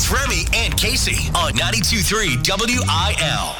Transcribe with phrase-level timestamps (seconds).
[0.00, 3.56] It's Remy and Kasey on 92.3 WIL.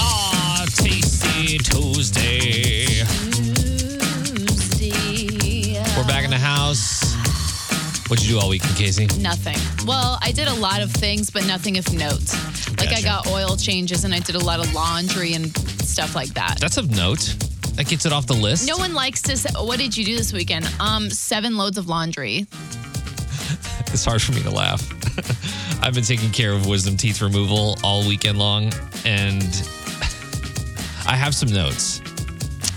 [0.00, 3.04] Ah, tasty Tuesday.
[5.96, 7.14] We're back in the house.
[8.08, 9.16] What'd you do all weekend, Kasey?
[9.20, 9.56] Nothing.
[9.86, 12.34] Well, I did a lot of things, but nothing of note.
[12.80, 15.56] Like I got oil changes and I did a lot of laundry and
[15.86, 16.56] stuff like that.
[16.58, 17.36] That's of note.
[17.76, 18.66] That gets it off the list.
[18.66, 20.68] no one likes to say, what did you do this weekend?
[20.80, 22.48] Um, seven loads of laundry.
[23.94, 24.82] It's hard for me to laugh.
[25.84, 28.72] I've been taking care of wisdom teeth removal all weekend long,
[29.04, 29.44] and
[31.06, 32.00] I have some notes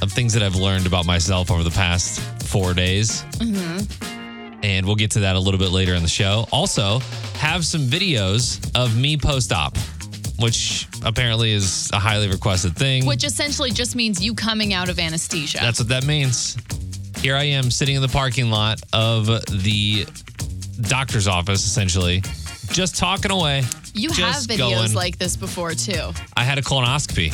[0.03, 3.23] of things that I've learned about myself over the past four days.
[3.39, 4.61] Mm-hmm.
[4.63, 6.45] And we'll get to that a little bit later in the show.
[6.51, 6.99] Also,
[7.39, 9.75] have some videos of me post op,
[10.37, 13.07] which apparently is a highly requested thing.
[13.07, 15.57] Which essentially just means you coming out of anesthesia.
[15.61, 16.57] That's what that means.
[17.21, 20.05] Here I am sitting in the parking lot of the
[20.81, 22.21] doctor's office, essentially,
[22.71, 23.63] just talking away.
[23.93, 24.93] you have videos going.
[24.93, 26.11] like this before too.
[26.35, 27.33] I had a colonoscopy.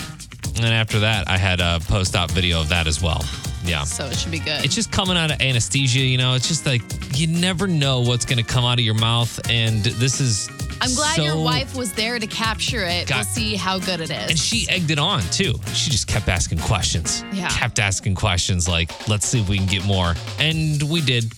[0.56, 3.24] And after that, I had a post op video of that as well.
[3.66, 3.86] Yeah.
[3.86, 4.64] So it should be good.
[4.64, 6.82] It's just coming out of anesthesia, you know, it's just like
[7.18, 9.40] you never know what's going to come out of your mouth.
[9.50, 10.50] And this is.
[10.82, 13.08] I'm glad so- your wife was there to capture it.
[13.08, 14.30] Got- we'll see how good it is.
[14.32, 15.56] And she egged it on too.
[15.74, 17.24] She just kept asking questions.
[17.34, 17.48] Yeah.
[17.50, 20.14] Kept asking questions like, let's see if we can get more.
[20.40, 21.34] And we did.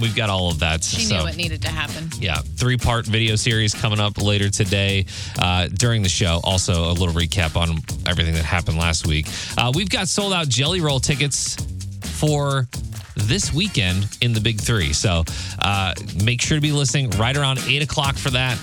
[0.00, 0.84] We've got all of that.
[0.84, 1.18] She so.
[1.18, 2.10] knew it needed to happen.
[2.18, 5.06] Yeah, three part video series coming up later today
[5.38, 6.40] uh, during the show.
[6.44, 9.26] Also, a little recap on everything that happened last week.
[9.56, 11.56] Uh, we've got sold out Jelly Roll tickets
[12.18, 12.68] for
[13.16, 14.92] this weekend in the Big Three.
[14.92, 15.24] So
[15.60, 18.58] uh, make sure to be listening right around eight o'clock for that.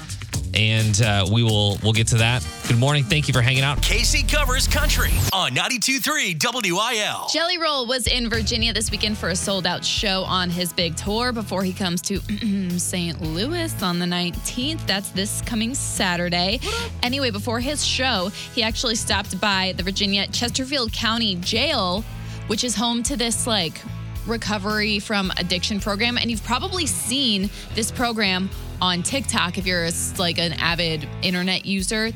[0.54, 2.46] And uh, we will we'll get to that.
[2.68, 3.04] Good morning.
[3.04, 3.80] Thank you for hanging out.
[3.80, 7.28] Kasey covers country on 92.3 WIL.
[7.32, 10.96] Jelly Roll was in Virginia this weekend for a sold out show on his big
[10.96, 12.20] tour before he comes to
[12.80, 13.22] St.
[13.22, 14.86] Louis on the 19th.
[14.88, 16.60] That's this coming Saturday.
[17.04, 22.04] Anyway, before his show, he actually stopped by the Virginia Chesterfield County Jail,
[22.48, 23.82] which is home to this like
[24.26, 26.18] recovery from addiction program.
[26.18, 28.50] And you've probably seen this program
[28.82, 29.88] on TikTok if you're
[30.18, 32.12] like an avid internet user.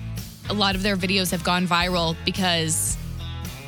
[0.49, 2.97] A lot of their videos have gone viral because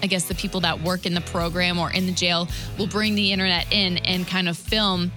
[0.04, 2.48] I guess the people that work in the program or in the jail
[2.78, 5.12] will bring the internet in and kind of film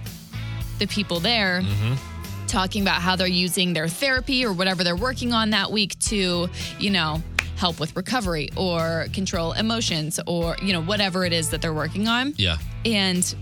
[0.79, 2.47] the people there mm-hmm.
[2.47, 6.47] talking about how they're using their therapy or whatever they're working on that week to,
[6.79, 7.21] you know,
[7.55, 12.07] help with recovery or control emotions or, you know, whatever it is that they're working
[12.07, 12.33] on.
[12.37, 12.57] Yeah.
[12.83, 13.35] And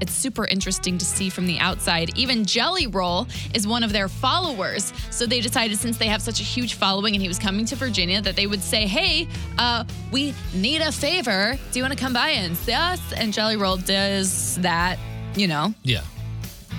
[0.00, 2.16] it's super interesting to see from the outside.
[2.16, 4.92] Even Jelly Roll is one of their followers.
[5.10, 7.76] So they decided since they have such a huge following and he was coming to
[7.76, 9.26] Virginia that they would say, hey,
[9.58, 11.58] uh, we need a favor.
[11.72, 13.00] Do you want to come by and see us?
[13.12, 14.98] And Jelly Roll does that,
[15.36, 16.02] you know, Yeah.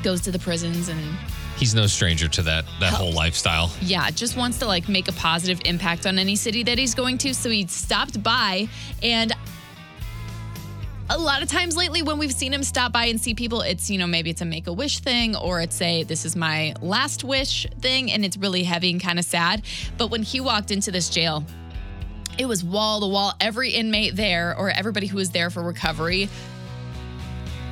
[0.04, 1.00] goes to the prisons and
[1.58, 3.70] He's no stranger to that that whole lifestyle.
[3.82, 7.18] yeah, just wants to like make a positive impact on any city that he's going
[7.18, 7.34] to.
[7.34, 8.70] So he stopped by
[9.04, 9.34] and
[11.10, 13.90] a lot of times lately when we've seen him stop by and see people, it's,
[13.90, 16.74] you know, maybe it's a make a wish thing or it's a this is my
[16.82, 19.64] last wish thing and it's really heavy and kind of sad.
[19.98, 21.44] But when he walked into this jail,
[22.38, 23.34] it was wall to wall.
[23.42, 26.30] Every inmate there or everybody who was there for recovery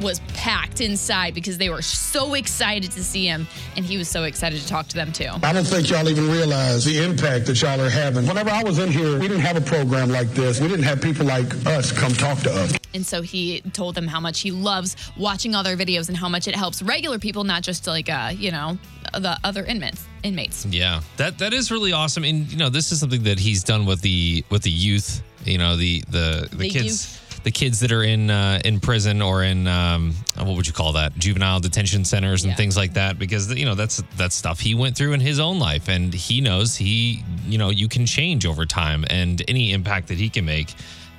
[0.02, 4.24] was packed inside because they were so excited to see him and he was so
[4.24, 5.30] excited to talk to them too.
[5.44, 8.28] I don't think y'all even realize the impact that y'all are having.
[8.28, 10.60] Whenever I was in here, we didn't have a program like this.
[10.60, 12.77] We didn't have people like us come talk to us.
[12.94, 16.30] And so he told them how much he loves watching all their videos and how
[16.30, 18.78] much it helps regular people, not just like uh, you know,
[19.14, 20.06] the other inmates.
[20.24, 20.66] Inmates.
[20.66, 23.86] Yeah, that that is really awesome, and you know this is something that he's done
[23.86, 25.22] with the with the youth.
[25.46, 27.22] You know the the the, The kids.
[27.44, 30.92] The kids that are in uh, in prison or in um, what would you call
[30.94, 32.58] that juvenile detention centers and Yeah.
[32.58, 35.58] things like that because you know that's that's stuff he went through in his own
[35.58, 40.10] life and he knows he you know you can change over time and any impact
[40.10, 40.74] that he can make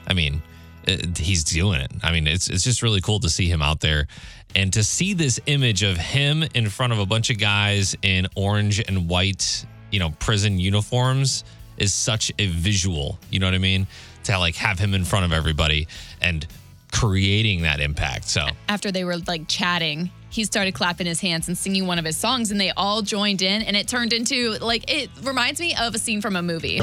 [0.06, 0.42] I mean
[0.88, 1.90] it, he's doing it.
[2.02, 4.06] I mean it's it's just really cool to see him out there
[4.54, 8.26] and to see this image of him in front of a bunch of guys in
[8.34, 11.44] orange and white you know prison uniforms
[11.76, 13.86] is such a visual you know what I mean?
[14.24, 15.88] To like have him in front of everybody
[16.20, 16.46] and
[16.92, 18.46] creating that impact so.
[18.68, 22.16] After they were like chatting, he started clapping his hands and singing one of his
[22.16, 25.94] songs, and they all joined in, and it turned into like it reminds me of
[25.94, 26.80] a scene from a movie.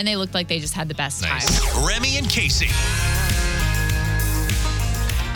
[0.00, 1.60] And they looked like they just had the best Nice.
[1.60, 1.86] time.
[1.86, 2.70] Remy and Kasey.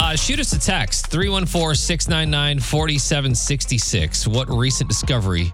[0.01, 4.27] Uh, shoot us a text 314 699 4766.
[4.27, 5.53] What recent discovery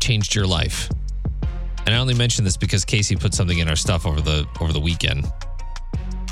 [0.00, 0.90] changed your life?
[1.86, 4.72] And I only mention this because Kasey put something in our stuff over the over
[4.72, 5.24] the weekend.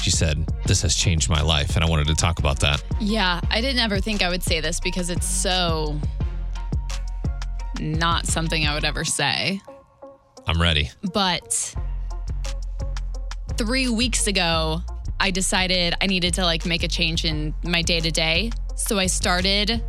[0.03, 1.77] She said, This has changed my life.
[1.77, 2.83] And I wanted to talk about that.
[3.01, 6.01] Yeah, I didn't ever think I would say this because it's so
[7.79, 9.61] not something I would ever say.
[10.47, 10.91] I'm ready.
[11.13, 11.75] But
[13.57, 14.83] three weeks ago,
[15.21, 18.51] I decided I needed to like make a change in my day to day.
[18.77, 19.83] So I started,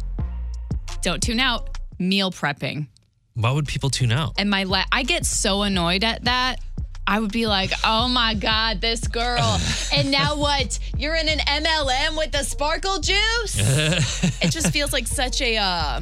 [1.01, 2.87] don't tune out, meal prepping.
[3.33, 4.33] Why would people tune out?
[4.37, 6.61] And my, la- I get so annoyed at that.
[7.07, 9.59] I would be like, oh my God, this girl.
[9.93, 10.79] and now what?
[10.97, 13.57] You're in an MLM with the sparkle juice?
[14.41, 16.01] it just feels like such a, uh,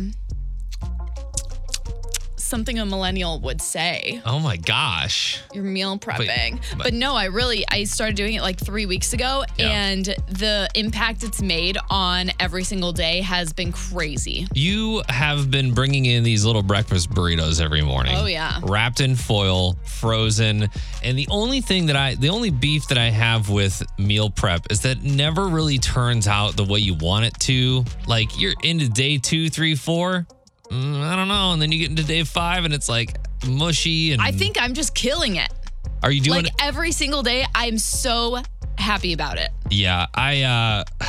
[2.54, 4.22] something a millennial would say.
[4.28, 5.42] Oh my gosh.
[5.54, 6.60] You're meal prepping.
[6.78, 9.70] But, but- no, I really I started doing it like 3 weeks ago Yeah.
[9.72, 14.46] and the impact it's made on every single day has been crazy.
[14.54, 18.14] You have been bringing in these little breakfast burritos every morning.
[18.16, 18.60] Oh, yeah.
[18.62, 20.70] Wrapped in foil, frozen.
[21.04, 24.68] And the only thing that I, the only beef that I have with meal prep
[24.72, 27.84] is that it never really turns out the way you want it to.
[28.06, 30.28] Like you're into day two, three, four.
[30.74, 31.52] Mm, I don't know.
[31.52, 33.16] And then you get into day five and it's like
[33.48, 34.12] mushy.
[34.12, 35.52] And I think I'm just killing it.
[36.02, 38.42] are you doing Like every single day I'm so
[38.78, 39.50] happy about it.
[39.70, 40.84] Yeah, I uh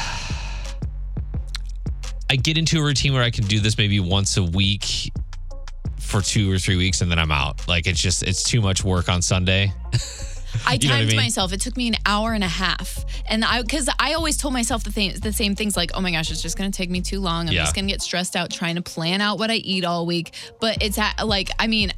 [2.31, 5.13] I get into a routine where I can do this maybe once a week
[5.99, 7.67] for 2 or 3 weeks and then I'm out.
[7.67, 9.73] Like it's just it's too much work on Sunday.
[10.67, 11.17] I what I timed mean?
[11.17, 11.53] myself.
[11.53, 13.05] It took me an hour and a half.
[13.29, 16.11] And I cuz I always told myself the same the same things like, "Oh my
[16.11, 17.49] gosh, it's just going to take me too long.
[17.49, 17.63] I'm Yeah.
[17.63, 20.33] just going to get stressed out trying to plan out what I eat all week."
[20.61, 21.93] But it's at, like I mean,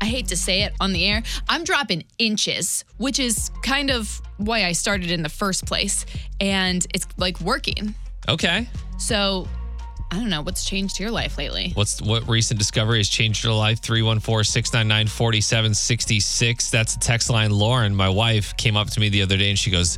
[0.00, 1.22] I hate to say it on the air.
[1.48, 6.04] I'm dropping inches, which is kind of why I started in the first place.
[6.40, 7.94] And it's like working.
[8.28, 8.68] Okay.
[8.98, 9.46] So,
[10.12, 11.72] I don't know what's changed your life lately.
[11.72, 13.80] What's what recent discovery has changed your life?
[13.80, 16.68] 314-699-4766.
[16.68, 17.50] That's the text line.
[17.50, 19.96] Lauren, my wife, came up to me the other day and she goes,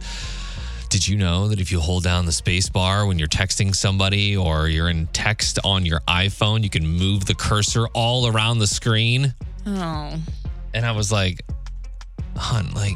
[0.88, 4.36] Did you know that if you hold down the space bar when you're texting somebody
[4.36, 8.68] or you're in text on your iPhone, you can move the cursor all around the
[8.68, 9.34] screen?
[9.66, 10.16] Oh.
[10.74, 11.42] And I was like,
[12.36, 12.94] Hun, like,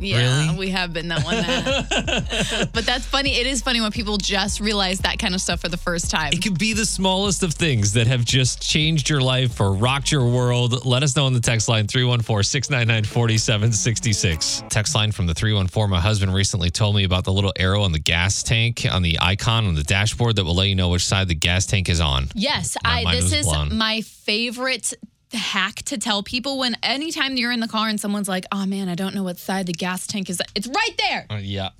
[0.00, 0.58] Yeah, Really?
[0.58, 1.36] we have been that one.
[1.36, 2.70] That.
[2.74, 3.34] but that's funny.
[3.36, 6.32] It is funny when people just realize that kind of stuff for the first time.
[6.32, 10.12] it could be the smallest of things that have just changed your life or rocked
[10.12, 10.84] your world.
[10.84, 14.64] Let us know on the text line 314 699 4766.
[14.68, 15.90] Text line from the 314.
[15.90, 19.18] My husband recently told me about the little arrow on the gas tank on the
[19.20, 22.00] icon on the dashboard that will let you know which side the gas tank is
[22.00, 22.28] on.
[22.34, 23.14] Yes, My I.
[23.16, 23.76] This is blown.
[23.76, 24.92] my favorite
[25.32, 28.88] hack to tell people when anytime you're in the car and someone's like, "Oh man,
[28.88, 31.26] I don't know what side the gas tank is." It's right there.
[31.30, 31.70] Uh, yeah.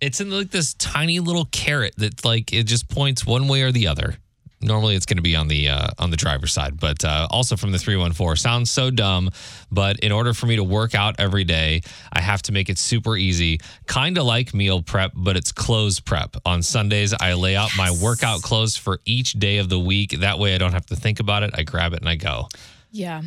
[0.00, 3.72] It's in like this tiny little caret that like it just points one way or
[3.72, 4.16] the other.
[4.60, 7.56] Normally it's going to be on the uh, on the driver's side, but uh, also
[7.56, 8.36] from the 314.
[8.36, 9.30] Sounds so dumb,
[9.70, 12.76] but in order for me to work out every day, I have to make it
[12.76, 13.60] super easy.
[13.86, 16.36] Kind of like meal prep, but it's clothes prep.
[16.44, 20.18] On Sundays, I lay out my workout clothes for each day of the week.
[20.20, 21.50] That way I don't have to think about it.
[21.54, 22.48] I grab it and I go.
[22.90, 23.22] Yeah,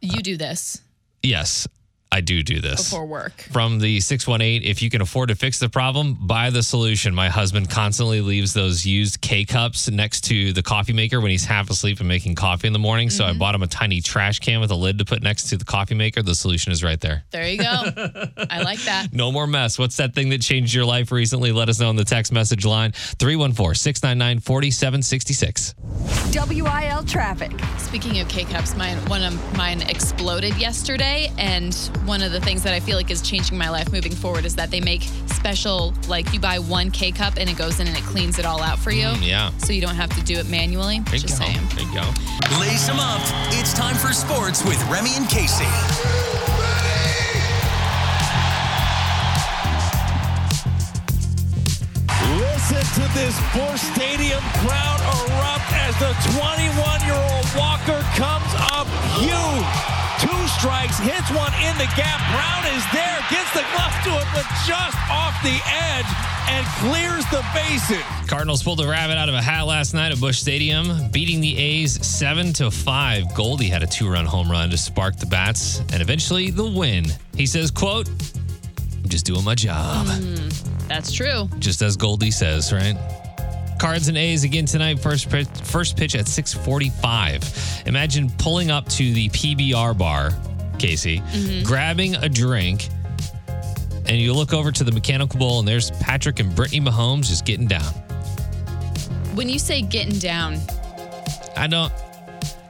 [0.00, 0.80] you do this.
[1.22, 1.66] Yes,
[2.16, 2.90] I do do this.
[2.90, 3.32] before work.
[3.50, 7.28] from the 618 if you can afford to fix the problem buy the solution my
[7.28, 11.98] husband constantly leaves those used k-cups next to the coffee maker when he's half asleep
[11.98, 13.38] and making coffee in the morning so i Mm-hmm.
[13.40, 15.94] bought him a tiny trash can with a lid to put next to the coffee
[15.96, 17.64] maker the solution is right there There you go.
[18.48, 19.08] I like that.
[19.12, 21.96] no more mess what's that thing that changed your life recently let us know on
[21.96, 25.74] the text message line 314-699-4766
[26.34, 27.52] WIL traffic.
[27.78, 31.72] Speaking of K cups, mine one of mine exploded yesterday, and
[32.04, 34.54] one of the things that I feel like is changing my life moving forward is
[34.56, 37.96] that they make special like you buy one K cup and it goes in and
[37.96, 39.06] it cleans it all out for you.
[39.06, 39.50] Mm, yeah.
[39.58, 41.00] So you don't have to do it manually.
[41.00, 41.58] there you Just go saying.
[41.74, 43.20] there you go Lace them up.
[43.52, 45.64] It's time for sports with Remy and Kasey.
[52.38, 58.86] Listen to this Busch Stadium crowd erupt as the 21-year-old Walker comes up
[59.18, 60.03] huge.
[61.28, 62.20] Two hits one in the gap.
[62.32, 66.06] Brown is there, gets the glove to it, but just off the edge
[66.48, 68.02] and clears the bases.
[68.28, 71.56] Cardinals pulled a rabbit out of a hat last night at Busch Stadium, beating the
[71.56, 73.34] A's 7 to 5.
[73.34, 77.04] Goldie had a two-run home run to spark the bats and eventually the win.
[77.36, 80.06] He says, quote, I'm just doing my job.
[80.06, 80.48] Hmm,
[80.88, 81.48] that's true.
[81.58, 82.96] Just as Goldie says, right?
[83.78, 84.98] Cards and A's again tonight.
[84.98, 87.86] First pitch, first pitch at 6:45.
[87.86, 90.30] Imagine pulling up to the PBR bar,
[90.78, 92.88] Kasey, grabbing a drink,
[94.06, 97.44] and you look over to the mechanical bull, and there's Patrick and Brittany Mahomes just
[97.44, 97.92] getting down.
[99.34, 100.58] When you say getting down,
[101.56, 101.92] I don't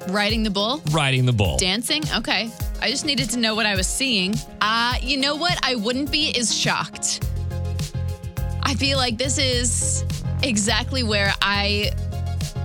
[0.08, 1.56] riding the bull, riding the bull.
[1.58, 2.50] dancing, okay.
[2.80, 4.34] I just needed to know what I was seeing.
[4.60, 5.58] Uh, you know what?
[5.62, 7.24] I wouldn't be as shocked.
[8.62, 10.04] I feel like this is
[10.42, 11.92] exactly where I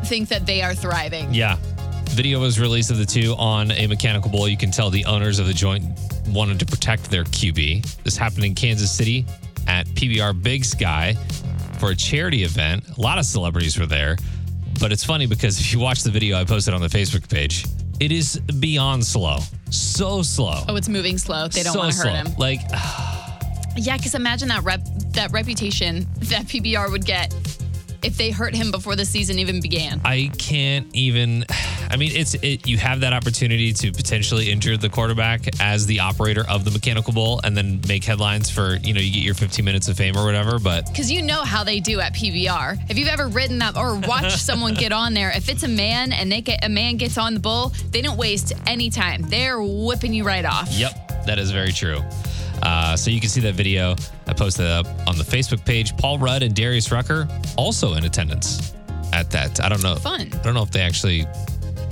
[0.06, 1.34] think that they are thriving.
[1.34, 1.58] Yeah.
[2.20, 4.46] Video was released of the two on a mechanical bull.
[4.46, 5.86] You can tell the owners of the joint
[6.28, 8.04] wanted to protect their QB.
[8.04, 9.26] This happened in Kansas City
[9.68, 11.14] at PBR Big Sky
[11.80, 12.84] for a charity event.
[12.98, 14.18] A lot of celebrities were there.
[14.82, 17.64] But it's funny because if you watch the video I posted on the Facebook page,
[18.02, 19.38] it is beyond slow.
[19.70, 20.66] So slow.
[20.68, 21.48] Oh, it's moving slow.
[21.48, 22.36] They don't so want to hurt him.
[22.38, 22.60] Like,
[23.78, 24.82] Yeah, because imagine that rep
[25.14, 27.34] that reputation that PBR would get
[28.04, 30.02] if they hurt him before the season even began.
[30.06, 31.46] I can't even.
[31.92, 32.68] I mean, it's it.
[32.68, 37.14] You have that opportunity to potentially injure the quarterback as the operator of the mechanical
[37.14, 40.16] bull, and then make headlines for you know you get your 15 minutes of fame
[40.16, 40.60] or whatever.
[40.60, 42.90] But Because you know how they do at PBR.
[42.90, 46.14] If you've ever ridden that or watched someone get on there, if it's a man
[46.14, 49.24] and they get a man gets on the bull, they don't waste any time.
[49.24, 50.70] They're whipping you right off.
[50.72, 52.02] Yep, that is very true.
[52.62, 53.96] Uh, so you can see that video.
[54.28, 55.96] I posted it up on the Facebook page.
[55.98, 58.74] Paul Rudd and Darius Rucker also in attendance
[59.14, 59.64] at that.
[59.64, 59.96] I don't know.
[59.96, 60.22] Fun.
[60.34, 61.26] I don't know if they actually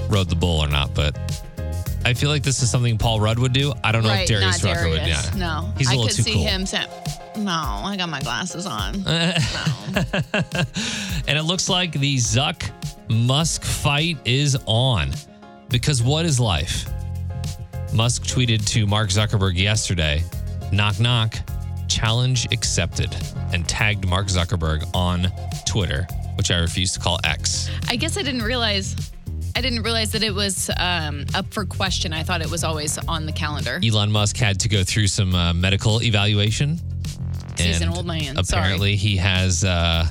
[0.10, 1.18] rode the bull or not, but
[2.06, 3.74] I feel like this is something Paul Rudd would do.
[3.84, 5.32] I don't know right, if Darius Rucker Darius.
[5.32, 5.40] would.
[5.40, 6.44] Yeah, No, he's a I little I could too see cool.
[6.44, 6.88] him saying,
[7.38, 9.04] "No, I got my glasses on."
[11.28, 12.70] And it looks like the Zuck
[13.10, 15.12] Musk fight is on.
[15.70, 16.86] Because what is life?
[17.94, 20.24] Musk tweeted to Mark Zuckerberg yesterday
[20.72, 21.36] knock, knock,
[21.88, 23.16] challenge accepted,
[23.54, 25.28] and tagged Mark Zuckerberg on
[25.66, 27.70] Twitter, which I refuse to call X.
[27.90, 29.12] I guess I didn't realize.
[29.56, 32.14] I didn't realize that it was um, up for question.
[32.14, 33.80] I thought it was always on the calendar.
[33.84, 36.80] Elon Musk had to go through some uh, medical evaluation.
[37.58, 38.38] He's an old man.
[38.38, 40.06] Apparently, he has uh,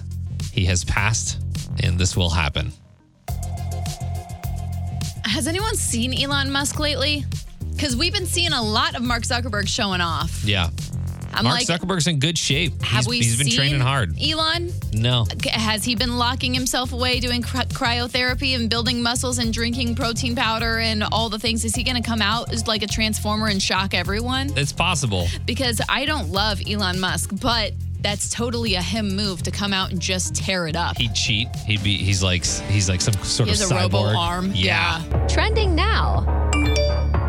[0.52, 1.40] he has passed,
[1.80, 2.72] and this will happen.
[5.24, 7.24] Has anyone seen Elon Musk lately?
[7.76, 10.42] Because we've been seeing a lot of Mark Zuckerberg showing off.
[10.44, 10.70] Yeah,
[11.34, 12.80] I'm Mark like, Zuckerberg's in good shape.
[12.82, 14.16] have he's, we he's been seen training hard.
[14.20, 14.70] Elon?
[14.94, 20.34] No, Has he been locking himself away doing cryotherapy and building muscles and drinking protein
[20.34, 21.64] powder and all the things?
[21.64, 24.50] Is he going to come out as like a transformer and shock everyone?
[24.56, 25.26] it's possible.
[25.44, 29.90] Because I don't love Elon Musk, but that's totally a him move to come out
[29.90, 30.96] and just tear it up.
[30.96, 31.48] He'd cheat.
[31.66, 31.96] He'd be.
[31.98, 32.44] He's like.
[32.44, 33.80] He's like some sort He of a cyborg.
[33.82, 34.52] robo arm.
[34.54, 35.02] Yeah.
[35.28, 36.45] Trending now.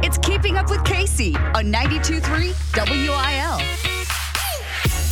[0.04, 3.60] It's Keeping Up with Kasey on 92.3 WIL.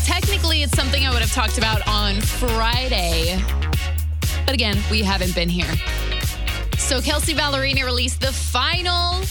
[0.05, 3.41] Technically, it's something I would have talked about on Friday.
[4.45, 5.71] But again, we haven't been here.
[6.77, 9.23] So, Kelsea Ballerini released the final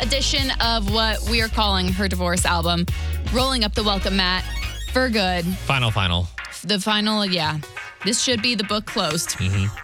[0.00, 2.84] edition of what we are calling her divorce album,
[3.32, 4.44] Rolling Up the Welcome Mat
[4.92, 5.46] for Good.
[5.46, 5.90] Final.
[5.90, 6.28] Final.
[6.62, 7.58] The final, yeah.
[8.04, 9.30] This should be the book closed.
[9.38, 9.74] Mm-hmm.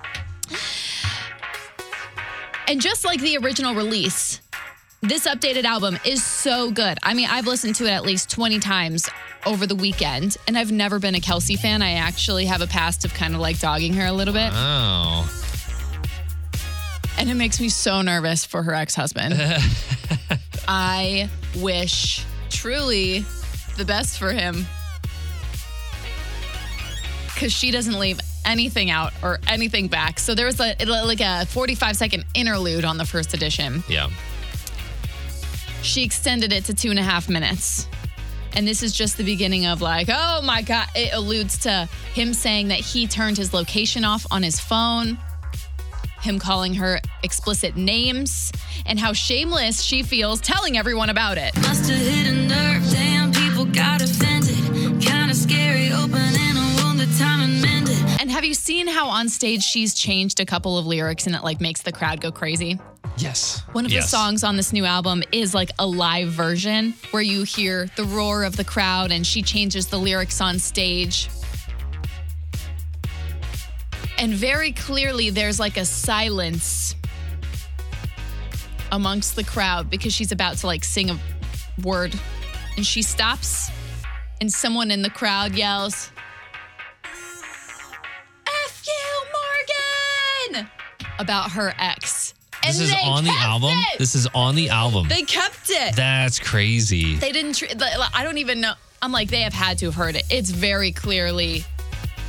[2.69, 4.41] And just like the original release,
[5.09, 6.99] this updated album is so good.
[7.03, 9.09] I mean, I've listened to it at least 20 times
[9.45, 11.83] over the weekend, and I've never been a Kelsea fan.
[11.83, 15.29] I actually have a past of kind of like dogging her a little bit, Oh.
[17.19, 19.35] and it makes me so nervous for her ex husband.
[20.69, 23.25] I wish truly
[23.77, 24.67] the best for him
[27.35, 30.19] because she doesn't leave anything out or anything back.
[30.19, 33.85] So there was a, like a 45 second interlude on the first edition.
[33.89, 34.09] Yeah.
[35.83, 37.89] She extended it to two and a half minutes.
[38.55, 40.89] And this is just the beginning of like, oh my God.
[40.95, 45.19] It alludes to him saying that he turned his location off on his phone,
[46.21, 48.51] him calling her explicit names,
[48.87, 51.55] and how shameless she feels telling everyone about it.
[51.57, 54.57] Must have hit a nerve, damn, people got offended.
[55.03, 58.21] Kinda scary, opening a wound that time and mended.
[58.21, 61.45] And have you seen how on stage she's changed a couple of lyrics and it
[61.45, 62.79] like makes the crowd go crazy?
[63.19, 63.63] Yes.
[63.73, 64.05] One of yes.
[64.05, 68.05] the songs on this new album is like a live version where you hear the
[68.05, 71.31] roar of the crowd and she changes the lyrics on stage.
[74.19, 76.95] And very clearly, there's like a silence
[78.93, 81.19] amongst the crowd because she's about to like sing a
[81.83, 82.19] word.
[82.77, 83.71] And she stops,
[84.41, 86.11] and someone in the crowd yells,
[88.47, 90.71] F you, Morgan!
[91.19, 92.35] About her ex.
[92.65, 93.71] This And is on the album.
[93.93, 93.99] it.
[93.99, 95.09] This is on the album.
[95.09, 95.95] They kept it.
[95.97, 97.17] That's crazy.
[97.17, 97.61] they didn't.
[97.79, 98.75] Like, I don't even know.
[99.03, 100.25] I'm like, they have had to have heard it.
[100.31, 101.65] It's very clearly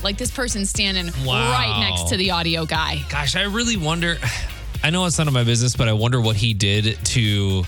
[0.03, 1.51] like this person's standing Wow.
[1.51, 3.03] right next to the audio guy.
[3.09, 4.17] Gosh, I really wonder.
[4.83, 7.63] I know it's none of my business, but I wonder what he did to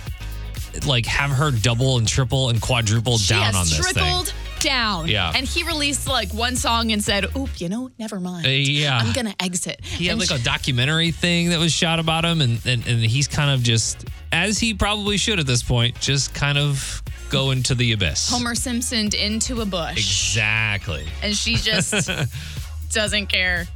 [0.86, 4.26] like have her double and triple and quadruple She down on this thing.
[4.60, 5.08] Down.
[5.08, 5.32] Yeah.
[5.36, 8.46] And he released like one song and said, "Oop, you know, never mind.
[8.46, 8.98] Uh, yeah.
[9.02, 12.26] I'm gonna exit." He had And like she- a documentary thing that was shot about
[12.26, 16.00] him, and, and and he's kind of just as he probably should at this point,
[16.00, 18.30] just kind of go into the abyss.
[18.30, 19.98] Homer Simpsoned into a bush.
[19.98, 21.06] Exactly.
[21.22, 22.10] and she just
[22.92, 23.68] doesn't care.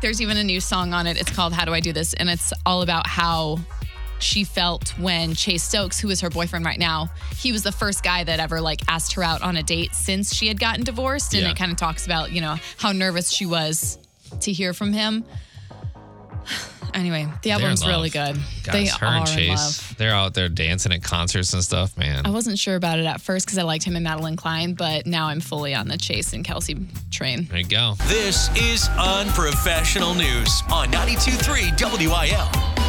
[0.00, 1.18] There's even a new song on it.
[1.18, 2.12] It's called How Do I Do This?
[2.14, 3.58] And it's all about how
[4.18, 8.02] she felt when Chase Stokes, who is her boyfriend right now, he was the first
[8.02, 11.34] guy that ever like asked her out on a date since she had gotten divorced.
[11.34, 11.50] And Yeah.
[11.50, 13.98] it kind of talks about, you know, how nervous she was
[14.40, 15.24] to hear from him.
[16.92, 18.36] Anyway, the album's really good.
[18.62, 19.48] Guys, they her are and in Chase,
[19.90, 19.94] love.
[19.98, 22.24] they're out there dancing at concerts and stuff, man.
[22.24, 25.04] I wasn't sure about it at first because I liked him and Madelyn Cline, but
[25.04, 26.76] now I'm fully on the Chase and Kelsea
[27.10, 27.48] train.
[27.50, 27.94] There you go.
[28.06, 31.72] This is Unprofessional News on 92.3
[32.06, 32.83] WIL.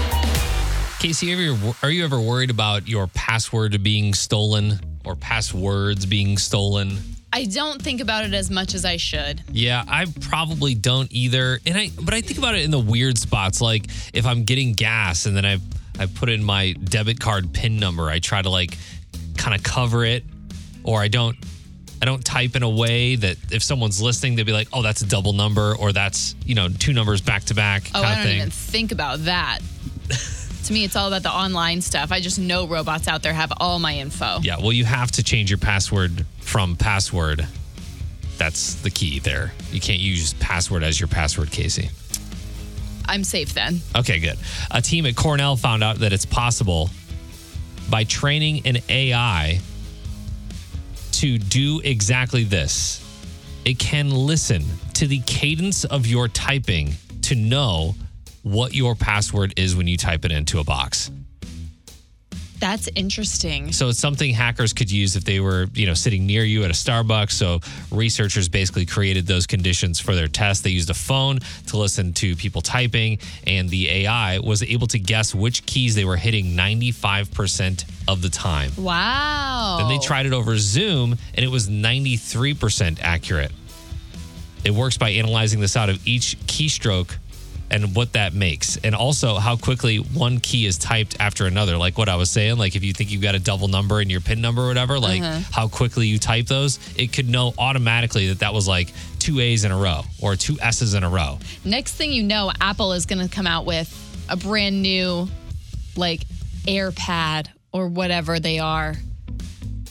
[1.06, 6.36] Kasey, are you, are you ever worried about your password being stolen or passwords being
[6.40, 6.98] stolen?
[7.32, 9.44] I don't think about it as much as I should.
[9.52, 11.60] Yeah, I probably don't either.
[11.64, 13.86] And I but I think about it in the weird spots like
[14.16, 15.60] if I'm getting gas and then I
[16.00, 18.76] I put in my debit card pin number, I try to like
[19.38, 20.24] kind of cover it
[20.84, 21.38] or I don't
[22.02, 25.04] I don't type in a way that if someone's listening they'll be like, "Oh, that's
[25.04, 28.24] a double number or that's, you know, two numbers back to back Oh, I don't
[28.24, 29.60] thing." even think about that.
[30.66, 32.12] to me, it's all about the online stuff.
[32.12, 34.40] I just know robots out there have all my info.
[34.42, 37.48] Yeah, well, you have to change your password from password.
[38.38, 39.54] That's the key there.
[39.72, 41.92] You can't use password as your password, Kasey.
[43.08, 43.82] I'm safe then.
[43.96, 44.38] Okay, good.
[44.72, 46.90] A team at Cornell found out that it's possible
[47.90, 49.60] by training an AI
[51.14, 53.02] to do exactly this.
[53.64, 54.64] It can listen
[54.96, 56.94] to the cadence of your typing
[57.24, 57.96] to know
[58.46, 61.10] what your password is when you type it into a box.
[62.60, 63.72] That's interesting.
[63.74, 66.70] So it's something hackers could use if they were, you know, sitting near you at
[66.70, 67.32] a Starbucks.
[67.32, 67.60] So
[67.92, 70.64] researchers basically created those conditions for their test.
[70.64, 75.00] They used a phone to listen to people typing, and the AI was able to
[75.00, 78.72] guess which keys they were hitting 95% of the time.
[78.78, 79.78] Wow.
[79.80, 83.52] Then they tried it over Zoom, and it was 93% accurate.
[84.64, 87.16] It works by analyzing the sound of each keystroke
[87.76, 91.76] and what that makes, and also how quickly one key is typed after another.
[91.76, 94.10] Like what I was saying, like if you think you've got a double number in
[94.10, 95.42] your PIN number or whatever, like uh-huh.
[95.52, 99.66] how quickly you type those, it could know automatically that that was like two A's
[99.66, 101.38] in a row or two S's in a row.
[101.66, 103.92] Next thing you know, Apple is going to come out with
[104.30, 105.28] a brand new,
[105.98, 106.22] like,
[106.66, 108.96] AirPad or whatever they are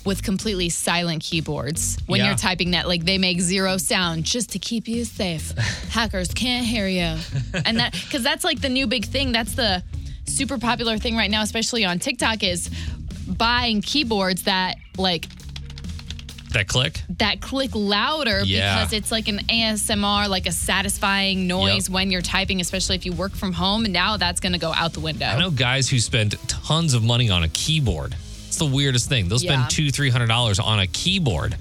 [0.05, 1.97] with completely silent keyboards.
[2.07, 2.27] When Yeah.
[2.27, 5.51] you're typing that, like, they make zero sound just to keep you safe.
[5.91, 7.17] Hackers can't hear you.
[7.65, 9.33] And that, because that's like the new big thing.
[9.33, 9.83] That's the
[10.27, 12.69] super popular thing right now, especially on TikTok, is
[13.27, 15.27] buying keyboards that, like,
[16.53, 17.01] That click?
[17.19, 18.75] that click louder Yeah.
[18.77, 21.95] because it's like an ASMR, like a satisfying noise Yep.
[21.95, 23.85] when you're typing, especially if you work from home.
[23.85, 25.27] And now that's going to go out the window.
[25.27, 28.15] I know guys who spend tons of money on a keyboard.
[28.55, 29.29] It's the weirdest thing.
[29.29, 29.69] They'll spend Yeah.
[29.69, 31.57] two, three hundred dollars on a keyboard.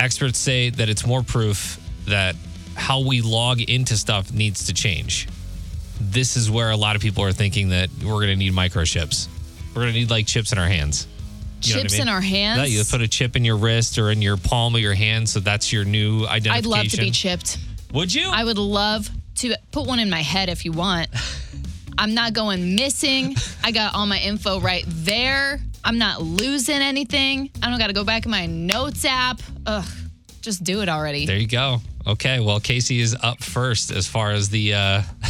[0.00, 2.34] Experts say that it's more proof that
[2.74, 5.28] how we log into stuff needs to change.
[6.00, 9.28] This is where a lot of people are thinking that we're going to need microchips.
[9.74, 11.06] We're going to need like chips in our hands.
[11.62, 12.02] You what I Chips mean?
[12.02, 12.60] in our hands?
[12.60, 15.28] That you put a chip in your wrist or in your palm of your hand,
[15.28, 16.52] so that's your new identification.
[16.56, 17.58] I'd love to be chipped.
[17.92, 18.30] Would you?
[18.32, 21.08] I would love to put one in my head if you want.
[21.98, 23.34] I'm not going missing.
[23.64, 25.60] I got all my info right there.
[25.86, 27.48] I'm not losing anything.
[27.62, 29.40] I don't got to go back in my notes app.
[29.66, 29.86] Ugh,
[30.40, 31.26] just do it already.
[31.26, 31.78] There you go.
[32.04, 35.02] Okay, well, Kasey is up first as far as the uh,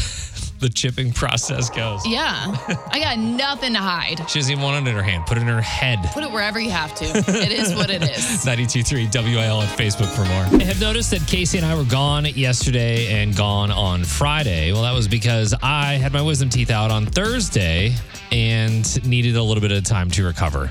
[0.61, 2.07] the chipping process goes.
[2.07, 2.57] Yeah,
[2.90, 4.19] I got nothing to hide.
[4.29, 5.27] She doesn't even want it in her hand.
[5.27, 5.99] Put it in her head.
[6.12, 7.05] Put it wherever you have to.
[7.05, 8.19] It is what it is.
[8.45, 10.61] 92.3 WIL on Facebook for more.
[10.61, 14.73] I have noticed that Kasey and I were gone yesterday and gone on Friday.
[14.73, 17.95] Well, that was because I had my wisdom teeth out on Thursday
[18.33, 20.71] and needed a little bit of time to recover.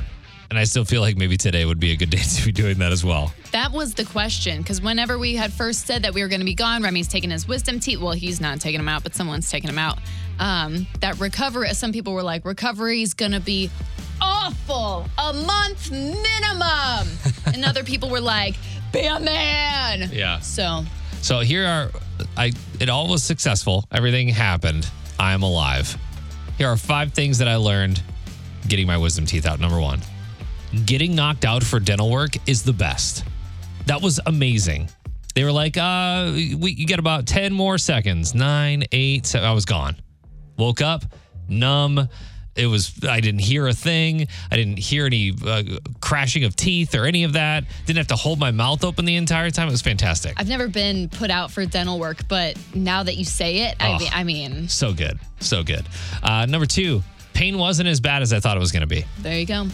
[0.50, 2.78] And I still feel like maybe today would be a good day to be doing
[2.80, 3.34] that as well.
[3.52, 6.46] That was the question because whenever we had first said that we were going to
[6.46, 8.00] be gone, Remy's taking his wisdom teeth.
[8.00, 10.00] Well, he's not taking them out, but someone's taking them out.
[10.40, 13.70] Um, that recovery, some people were like, recovery is going to be
[14.22, 17.08] awful, a month minimum.
[17.54, 18.56] and other people were like,
[18.92, 20.10] be a man.
[20.12, 20.40] Yeah.
[20.40, 20.84] So
[21.22, 21.92] So here are
[22.38, 23.86] I it all was successful.
[23.92, 24.90] Everything happened.
[25.20, 25.98] I am alive.
[26.58, 28.02] Here are five things that I learned
[28.68, 29.60] getting my wisdom teeth out.
[29.60, 30.00] Number 1.
[30.84, 33.24] Getting knocked out for dental work is the best.
[33.86, 34.90] That was amazing.
[35.36, 38.34] They were like, uh, we, you get about 10 more seconds.
[38.36, 39.48] Nine, eight, seven.
[39.48, 39.96] I was gone.
[40.58, 41.04] Woke up,
[41.48, 42.10] numb.
[42.56, 44.28] It was, I didn't hear a thing.
[44.50, 45.64] I didn't hear any uh,
[46.00, 47.66] crashing of teeth or any of that.
[47.86, 49.68] Didn't have to hold my mouth open the entire time.
[49.68, 50.34] It was fantastic.
[50.38, 53.92] I've never been put out for dental work, but now that you say it, I,
[53.94, 54.00] Oh.
[54.00, 55.20] mean, I mean, So good.
[55.42, 55.86] So good.
[56.24, 59.04] Uh, number two, pain wasn't as bad as I thought it was going to be.
[59.20, 59.68] there you go.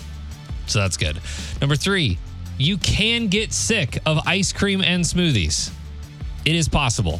[0.71, 1.19] So that's good.
[1.59, 2.17] Number three,
[2.57, 5.71] you can get sick of ice cream and smoothies.
[6.45, 7.19] It is possible.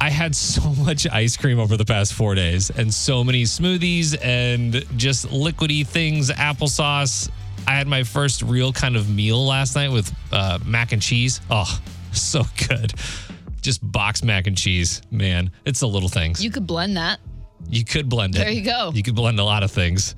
[0.00, 4.16] I had so much ice cream over the past four days and so many smoothies
[4.22, 7.30] and just liquidy things, applesauce.
[7.66, 11.40] I had my first real kind of meal last night with uh, mac and cheese.
[11.50, 11.80] Oh,
[12.12, 12.94] so good.
[13.60, 15.50] Just box mac and cheese, man.
[15.64, 16.44] It's the little things.
[16.44, 17.20] You could blend that.
[17.70, 18.38] You could blend it.
[18.38, 18.90] There you go.
[18.92, 20.16] You could blend a lot of things.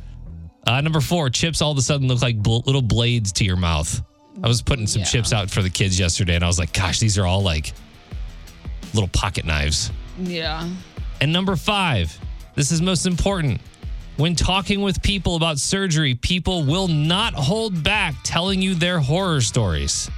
[0.66, 3.56] Uh, number four, chips all of a sudden look like bl- little blades to your
[3.56, 4.02] mouth.
[4.42, 5.06] I was putting some Yeah.
[5.06, 7.72] chips out for the kids yesterday, and I was like, gosh, these are all like
[8.94, 9.90] little pocket knives.
[10.18, 10.68] Yeah.
[11.20, 12.16] And number five,
[12.54, 13.60] this is most important.
[14.16, 19.40] When talking with people about surgery, people will not hold back telling you their horror
[19.40, 20.08] stories.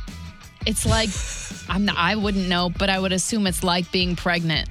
[0.67, 1.09] It's like
[1.69, 4.69] I'm not, I wouldn't know, but I would assume it's like being pregnant.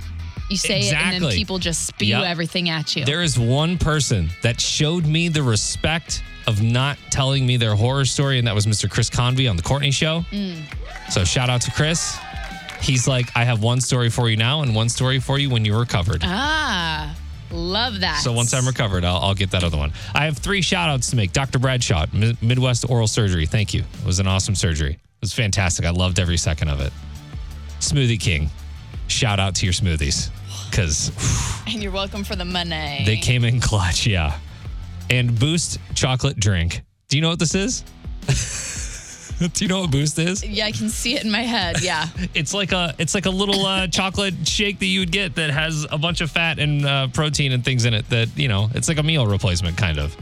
[0.50, 2.24] You say it and then people just spew Yep.
[2.26, 3.04] everything at you.
[3.06, 8.06] There is one person that showed me the respect of not telling me their horror
[8.06, 8.88] story, and that was Mr.
[8.90, 10.24] Chris Convey on the Courtney Show.
[11.10, 12.18] So shout out to Chris.
[12.82, 15.66] He's like, I have one story for you now and one story for you when
[15.66, 16.22] you're recovered.
[16.24, 17.16] ah,
[17.50, 18.20] love that.
[18.22, 19.92] So once I'm recovered, I'll, I'll get that other one.
[20.14, 21.34] I have three shout outs to make.
[21.34, 21.58] Dr.
[21.58, 23.48] Bradshaw, Mi- Midwest Oral Surgery.
[23.48, 23.82] Thank you.
[23.82, 24.92] It was an awesome surgery.
[24.94, 25.86] It was fantastic.
[25.86, 26.94] I loved every second of it.
[27.80, 28.50] Smoothie King,
[29.08, 30.30] shout out to your smoothies
[30.70, 31.12] because
[31.68, 33.04] and you're welcome for the money.
[33.06, 34.06] they came in clutch.
[34.08, 34.38] Yeah.
[35.10, 36.82] And Boost chocolate drink.
[37.10, 37.84] Do you know what this is?
[39.54, 40.46] Do you know what Boost is?
[40.46, 41.82] yeah, I can see it in my head.
[41.82, 42.08] Yeah.
[42.34, 45.50] It's like a it's like a little uh, chocolate shake that you would get that
[45.52, 48.10] has a bunch of fat and uh, protein and things in it.
[48.10, 50.16] That you know, it's like a meal replacement kind of.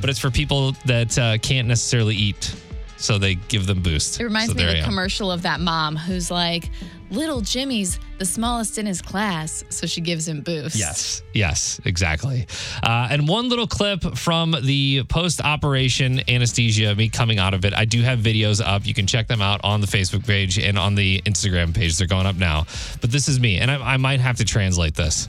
[0.00, 2.54] But it's for people that uh, can't necessarily eat,
[2.96, 4.18] so they give them boosts.
[4.18, 6.70] It reminds So me of the commercial of that mom who's like,
[7.10, 9.64] little Jimmy's the smallest in his class.
[9.68, 10.76] So she gives him boost.
[10.76, 12.46] Yes, yes, exactly.
[12.82, 17.74] Uh, and one little clip from the post operation anesthesia, me coming out of it.
[17.74, 18.86] I do have videos up.
[18.86, 21.98] You can check them out on the Facebook page and on the Instagram page.
[21.98, 22.66] They're going up now.
[23.00, 25.28] But this is me, and I, I might have to translate this.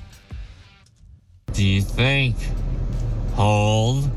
[1.53, 2.35] Do you think,
[3.33, 4.09] hold,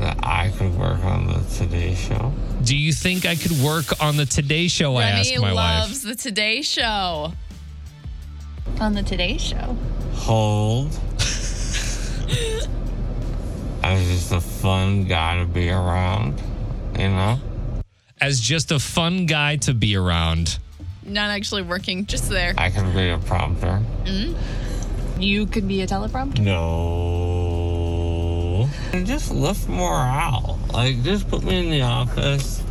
[0.00, 2.32] that I could work on the Today Show?
[2.64, 4.96] Do you think I could work on the Today Show?
[4.96, 5.80] I Remy asked my wife.
[5.82, 7.32] loves the Today Show.
[8.80, 9.76] On the Today Show.
[10.14, 10.88] Hold.
[13.82, 16.40] I was just a fun guy to be around,
[16.98, 17.38] you know?
[18.20, 20.58] As just a fun guy to be around.
[21.04, 22.54] Not actually working, just there.
[22.56, 23.76] I could be a prompter.
[24.06, 24.34] Hmm.
[25.20, 26.40] You could be a teleprompter.
[26.40, 27.39] No.
[28.92, 30.58] And just lift morale.
[30.72, 32.62] Like, just put me in the office.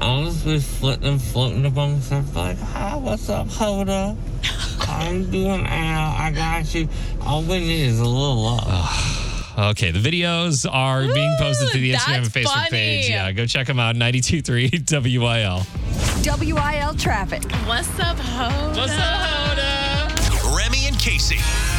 [0.00, 4.16] I'll just be flitting and floating among stuff like, hi, what's up, Hoda?
[4.88, 6.16] I'm doing out.
[6.18, 6.88] I got you.
[7.22, 9.50] All we need is a little love.
[9.56, 12.70] Okay, the videos are being posted to the Instagram and Facebook funny.
[12.70, 13.08] page.
[13.08, 13.94] Yeah, go check them out.
[13.94, 16.54] 92.3 WIL.
[16.54, 17.44] WIL traffic.
[17.66, 18.76] What's up, Hoda?
[18.76, 20.56] What's up, Hoda?
[20.56, 21.73] Remy and Kasey.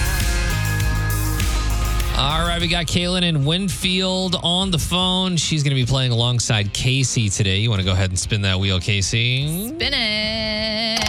[2.18, 5.36] All right, we got Kaylin in Winfield on the phone.
[5.36, 7.58] She's going to be playing alongside Kasey today.
[7.58, 9.68] You want to go ahead and spin that wheel, Kasey?
[9.68, 11.00] Spin it.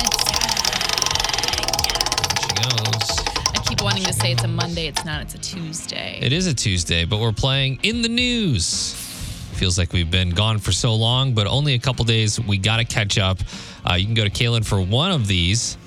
[2.40, 3.20] She goes.
[3.54, 4.88] I keep wanting to say it's a Monday.
[4.88, 5.22] It's not.
[5.22, 6.18] It's a Tuesday.
[6.20, 8.94] It is a Tuesday, but we're playing in the news.
[9.52, 12.40] Feels like we've been gone for so long, but only a couple days.
[12.40, 13.38] We got to catch up.
[13.88, 15.78] Uh, you can go to Kaylin for one of these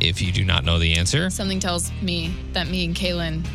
[0.00, 1.30] if you do not know the answer.
[1.30, 3.46] Something tells me that me and Kaylin,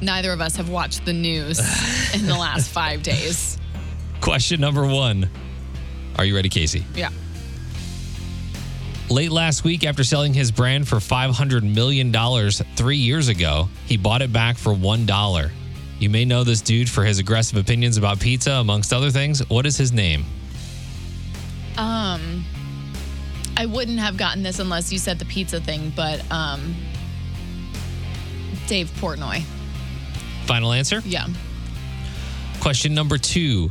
[0.00, 1.58] neither of us have watched the news
[2.14, 3.58] in the last five days.
[4.20, 5.28] Question number one.
[6.16, 6.84] Are you ready, Kasey?
[6.94, 7.10] Yeah.
[9.10, 12.12] Late last week, after selling his brand for $500 million
[12.76, 15.50] three years ago, he bought it back for $1.
[15.98, 19.40] You may know this dude for his aggressive opinions about pizza, amongst other things.
[19.48, 20.24] What is his name?
[21.78, 22.44] Um,
[23.56, 26.74] I wouldn't have gotten this unless you said the pizza thing, but um,
[28.66, 29.42] Dave Portnoy.
[30.48, 31.00] Final answer?
[31.04, 31.26] Yeah.
[32.60, 33.70] Question number two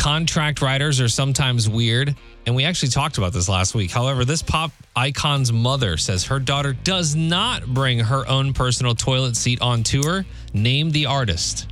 [0.00, 2.16] Contract writers are sometimes weird.
[2.46, 3.90] And we actually talked about this last week.
[3.90, 9.36] However, this pop icon's mother says her daughter does not bring her own personal toilet
[9.36, 10.24] seat on tour.
[10.54, 11.68] Name the artist.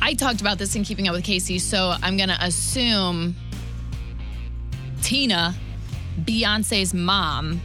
[0.00, 3.36] I talked about this in Keeping Up with Kasey, so I'm going to assume
[5.02, 5.54] Tina,
[6.22, 7.60] Beyonce's mom,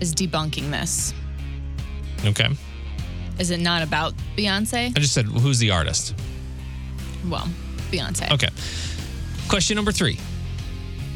[0.00, 1.14] is debunking this.
[2.24, 2.48] Okay.
[3.42, 4.96] Is it not about Beyonce?
[4.96, 6.14] I just said, who's the artist?
[7.28, 7.48] Well,
[7.90, 8.30] Beyonce.
[8.30, 8.46] Okay.
[9.48, 10.20] Question number three.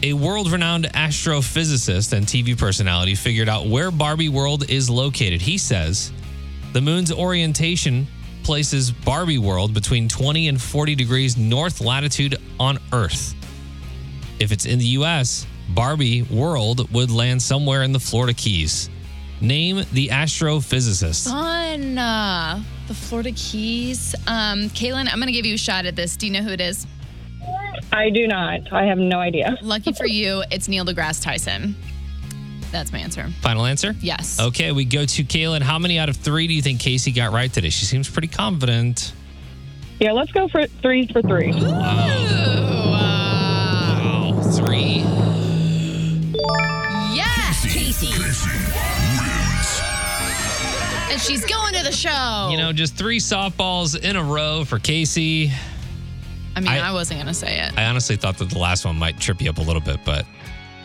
[0.03, 5.41] A world renowned astrophysicist and TV personality figured out where Barbie World is located.
[5.41, 6.11] He says
[6.73, 8.09] the moon's orientation
[8.43, 13.37] places Barbie World between 20 and 40 degrees north latitude on Earth.
[14.41, 18.91] If it's in the US, Barbie World would land somewhere in the Florida Keys.
[19.41, 21.31] Name the astrophysicist.
[21.31, 24.15] On uh, the Florida Keys.
[24.27, 26.17] Um, Kaylin, I'm going to give you a shot at this.
[26.17, 26.87] Do you know who it is?
[27.93, 28.73] I do not.
[28.73, 29.57] I have no idea.
[29.63, 31.77] Lucky for you, it's Neil deGrasse Tyson.
[32.73, 33.29] That's my answer.
[33.43, 33.95] Final answer?
[34.01, 34.41] Yes.
[34.41, 35.63] Okay, we go to Kaylin.
[35.63, 37.71] How many out of three do you think Kasey got right today?
[37.71, 39.13] She seems pretty confident.
[40.01, 41.53] Yeah, let's go for threes for three.
[41.53, 42.46] Wow,
[51.09, 52.49] And she's going to the show.
[52.51, 55.51] You know, just three softballs in a row for Kasey.
[56.57, 57.79] I mean, I- I, wasn't going to say it.
[57.79, 60.27] I honestly thought that the last one might trip you up a little bit, but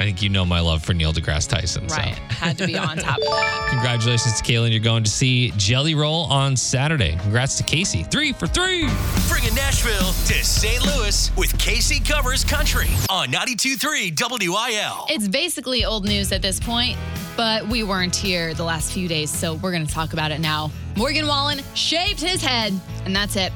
[0.02, 1.88] I think you know my love for Neil deGrasse Tyson.
[1.88, 1.96] so.
[1.96, 2.16] right.
[2.30, 3.68] Had to be on top of that.
[3.70, 4.72] Congratulations to Kaylin.
[4.72, 7.18] You're going to see Jelly Roll on Saturday.
[7.22, 8.10] Congrats to Kasey.
[8.10, 8.90] Three for three.
[9.30, 10.84] Bringing Nashville to St.
[10.84, 15.06] Louis with Kasey Covers Country on 92.3 WIL.
[15.10, 16.98] It's basically old news at this point,
[17.38, 20.40] but we weren't here the last few days, so we're going to talk about it
[20.40, 20.72] now.
[20.98, 22.74] Morgan Wallen shaved his head,
[23.06, 23.54] and that's it.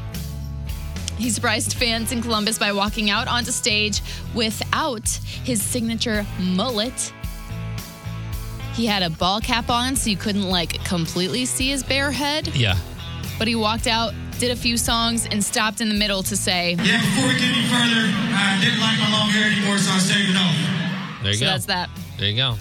[1.17, 4.01] He surprised fans in Columbus by walking out onto stage
[4.34, 7.13] without his signature mullet.
[8.73, 12.49] He had a ball cap on, so you couldn't like completely see his bare head.
[12.56, 12.78] Yeah.
[13.39, 16.71] But he walked out, did a few songs, and stopped in the middle to say,
[16.84, 18.04] Yeah, before we get any further,
[18.36, 21.21] I didn't like my long hair anymore, so I shaved it off.
[21.23, 21.51] There you so go.
[21.51, 21.89] that's that.
[22.17, 22.56] There you go.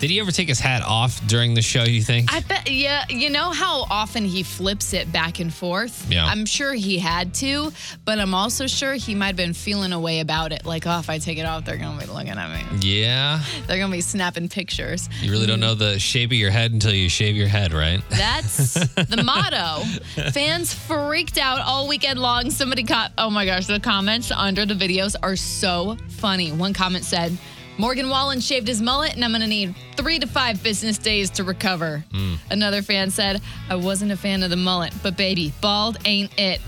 [0.00, 2.32] Did he ever take his hat off during the show, you think?
[2.32, 6.10] I bet, yeah, you know how often he flips it back and forth?
[6.10, 6.24] Yeah.
[6.24, 7.70] I'm sure he had to,
[8.06, 10.64] but I'm also sure he might have been feeling a way about it.
[10.64, 12.78] Like, oh, if I take it off, they're going to be looking at me.
[12.80, 13.42] yeah.
[13.66, 15.06] They're going to be snapping pictures.
[15.20, 18.00] You really don't know the shape of your head until you shave your head, right?
[18.08, 19.84] That's the motto.
[20.30, 22.48] Fans freaked out all weekend long.
[22.50, 26.52] Somebody caught, oh my gosh, the comments under the videos are so funny.
[26.52, 27.36] One comment said,
[27.80, 31.30] Morgan Wallen shaved his mullet, and I'm going to need three to five business days
[31.30, 32.04] to recover.
[32.12, 32.34] Hmm.
[32.50, 33.40] Another fan said,
[33.70, 36.60] I wasn't a fan of the mullet, but baby, bald ain't it.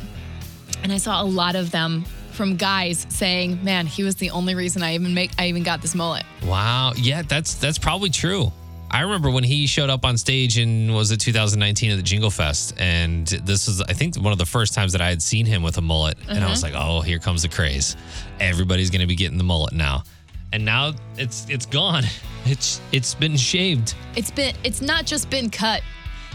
[0.83, 4.55] And I saw a lot of them from guys saying, man, he was the only
[4.55, 6.25] reason I even make I even got this mullet.
[6.47, 6.95] Wow.
[6.97, 8.51] Yeah, that's that's probably true.
[8.91, 12.31] I remember when he showed up on stage in was it 2019 at the Jingle
[12.31, 15.45] Fest, and this was I think one of the first times that I had seen
[15.45, 16.51] him with a mullet, and I uh-huh.
[16.51, 17.97] was like, oh, here comes the craze.
[18.41, 20.05] Everybody's gonna be getting the mullet now,
[20.53, 22.05] and now it's it's gone.
[22.45, 23.95] It's it's been shaved.
[24.17, 25.81] it's been it's not just been cut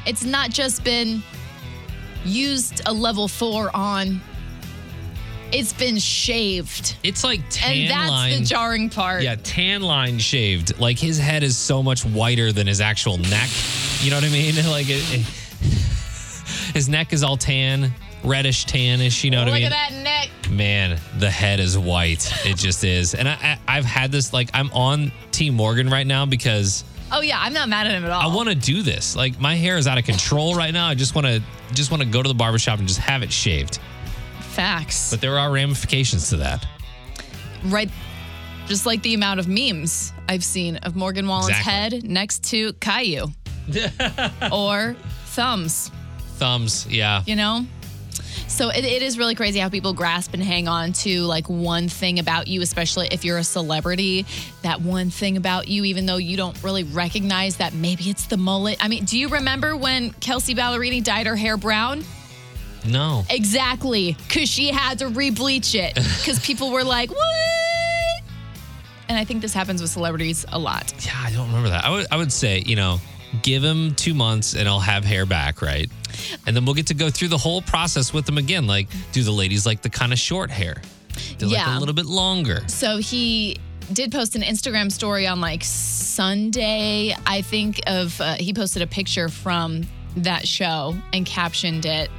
[0.05, 1.21] it's not just been
[2.23, 4.21] used a level four on
[5.51, 8.39] it's been shaved It's like tan and that's line.
[8.39, 10.79] the jarring part Yeah, tan line shaved.
[10.79, 13.49] Like his head is so much whiter than his actual neck.
[14.01, 14.55] You know what I mean?
[14.69, 15.25] Like it, it-
[16.73, 19.23] his neck is all tan, reddish tanish.
[19.23, 19.69] You know what look I mean?
[19.69, 22.31] Look at that neck Man, the head is white.
[22.45, 23.13] It just is.
[23.15, 23.33] And I,
[23.67, 24.31] I, I've had this.
[24.33, 28.03] Like I'm on Team Morgan right now because oh yeah i'm not mad at him
[28.03, 29.15] at all I want to do this.
[29.15, 30.87] Like my hair is out of control right now.
[30.87, 31.41] I just want to
[31.73, 33.79] just want to go to the barbershop and just have it shaved.
[34.41, 36.65] facts But there are ramifications to that.
[37.65, 37.89] right
[38.67, 41.71] just like the amount of memes i've seen of morgan wallen's Exactly.
[41.99, 43.27] head next to caillou
[44.51, 44.95] or
[45.27, 45.89] thumbs
[46.37, 47.23] Thumbs, yeah.
[47.25, 47.65] you know?
[48.47, 51.89] So it, it is really crazy how people grasp and hang on to like one
[51.89, 54.25] thing about you, especially if you're a celebrity.
[54.61, 58.37] That one thing about you, even though you don't really recognize that maybe it's the
[58.37, 58.77] mullet.
[58.83, 62.03] I mean, do you remember when Kelsea Ballerini dyed her hair brown?
[62.85, 63.25] No.
[63.29, 68.23] Exactly, because she had to re-bleach it because people were like, "What?"
[69.09, 70.93] And I think this happens with celebrities a lot.
[71.05, 71.85] Yeah, I don't remember that.
[71.85, 72.99] I would I would say, you know,
[73.41, 75.89] give him two months and I'll have hair back, right?
[76.45, 78.67] And then we'll get to go through the whole process with them again.
[78.67, 80.75] Like, do the ladies like the kind of short hair?
[81.37, 81.77] Do they like Yeah.
[81.77, 82.63] a little bit longer?
[82.67, 83.57] So he
[83.93, 88.87] did post an Instagram story on like Sunday, I think, of uh, he posted a
[88.87, 89.83] picture from
[90.17, 92.09] that show and captioned it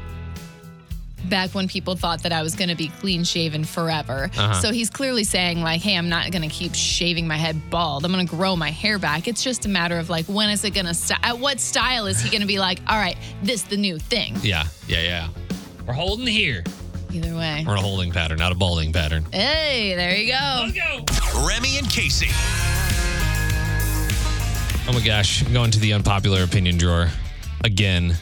[1.24, 4.30] back when people thought that I was going to be clean shaven forever.
[4.36, 4.54] Uh-huh.
[4.60, 8.04] So he's clearly saying like, "Hey, I'm not going to keep shaving my head bald.
[8.04, 9.28] I'm going to grow my hair back.
[9.28, 11.18] It's just a matter of like when is it going to stop?
[11.22, 14.36] at what style is he going to be like, "All right, this the new thing."
[14.42, 15.28] Yeah, yeah, yeah.
[15.86, 16.64] We're holding here.
[17.12, 17.64] Either way.
[17.66, 19.24] We're in a holding pattern, not a balding pattern.
[19.32, 21.46] Hey, there you go.
[21.46, 22.28] Remy and Kasey.
[24.86, 27.08] Oh my gosh, I'm going to the unpopular opinion drawer
[27.64, 28.14] again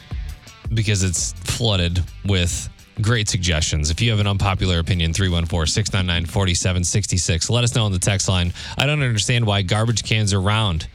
[0.73, 2.69] because it's flooded with
[3.01, 3.89] great suggestions.
[3.89, 7.49] If you have an unpopular opinion, 314 699 4766.
[7.49, 8.53] Let us know on the text line.
[8.77, 10.87] I don't understand why garbage cans are round.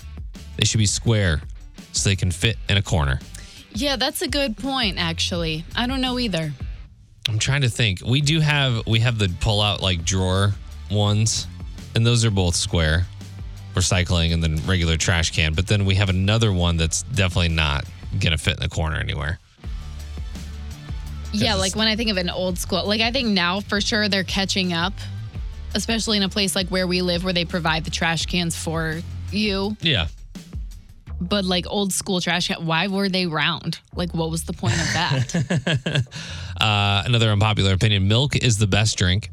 [0.56, 1.42] They should be square
[1.92, 3.20] so they can fit in a corner.
[3.74, 5.64] Yeah, that's a good point, actually.
[5.74, 6.52] I don't know either.
[7.28, 8.00] I'm trying to think.
[8.04, 10.52] We do have we have the pull out like drawer
[10.90, 11.46] ones,
[11.94, 13.06] and those are both square,
[13.74, 15.54] recycling and then regular trash can.
[15.54, 17.84] But then we have another one that's definitely not
[18.18, 19.38] gonna fit in the corner anywhere.
[21.32, 24.08] Yeah, like when I think of an old school, like I think now for sure
[24.08, 24.92] they're catching up,
[25.74, 29.00] especially in a place like where we live where they provide the trash cans for
[29.30, 29.76] you.
[29.80, 30.08] Yeah.
[31.20, 33.78] But like old school trash can, why were they round?
[33.94, 36.06] Like what was the point of that?
[36.60, 39.30] Uh, another unpopular opinion: milk is the best drink.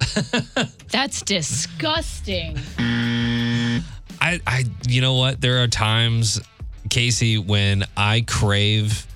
[0.90, 2.56] That's disgusting.
[2.78, 5.40] I, I, you know what?
[5.40, 6.40] There are times,
[6.88, 9.06] Kasey, when I crave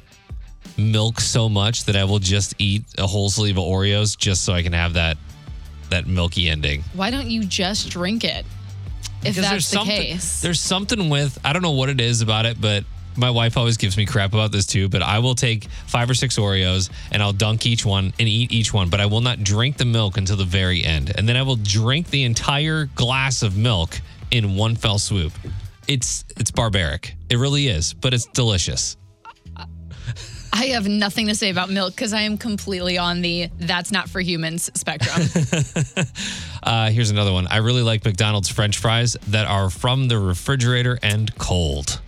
[0.79, 4.53] milk so much that I will just eat a whole sleeve of Oreos just so
[4.53, 5.17] I can have that
[5.91, 6.83] that milky ending.
[6.95, 8.47] Why don't you just drink it?
[9.25, 10.41] If Because that's the case.
[10.41, 12.85] There's something with I don't know what it is about it, but
[13.17, 14.89] my wife always gives me crap about this too.
[14.89, 18.53] But I will take five or six Oreos and I'll dunk each one and eat
[18.53, 21.37] each one, but I will not drink the milk until the very end, and then
[21.37, 25.33] I will drink the entire glass of milk in one fell swoop.
[25.89, 27.15] It's it's barbaric.
[27.29, 28.97] It really is, but it's delicious.
[30.53, 34.09] I have nothing to say about milk because I am completely on the that's not
[34.09, 36.07] for humans spectrum.
[36.65, 37.49] Uh, here's another one.
[37.49, 42.01] I really like McDonald's French fries that are from the refrigerator and cold.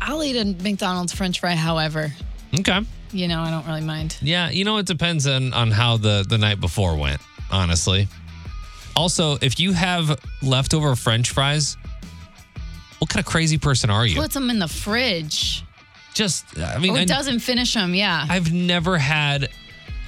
[0.00, 2.12] I'll eat a McDonald's French fry, however.
[2.60, 2.80] Okay.
[3.12, 4.18] You know, I don't really mind.
[4.20, 7.22] Yeah, you know, it depends on on how the the night before went.
[7.50, 8.08] Honestly.
[8.94, 11.78] Also, if you have leftover French fries,
[12.98, 14.16] what kind of crazy person are you?
[14.16, 15.64] Puts them in the fridge.
[16.18, 17.94] Just, I mean, oh, or I- doesn't finish them.
[17.94, 18.26] Yeah.
[18.28, 19.48] I've never had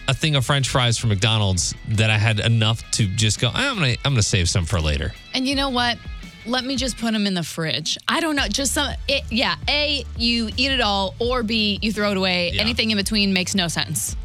[0.08, 3.48] a thing of French fries from McDonald's that I had enough to just go.
[3.54, 5.12] I'm gonna I'm gonna save some for later.
[5.34, 5.98] and you know what?
[6.46, 7.96] Let me just put them in the fridge.
[8.08, 8.48] I don't know.
[8.48, 8.92] Just some.
[9.06, 9.54] It, yeah.
[9.68, 12.50] A, you eat it all, or B, you throw it away.
[12.54, 12.62] Yeah.
[12.62, 14.16] Anything in between makes no sense.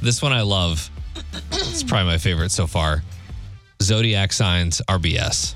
[0.00, 0.90] This one I love.
[1.52, 3.02] it's probably my favorite so far.
[3.82, 5.54] Zodiac signs RBS.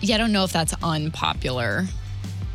[0.00, 1.84] Yeah, I don't know if that's unpopular.